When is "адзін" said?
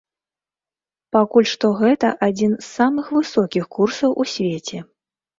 2.27-2.55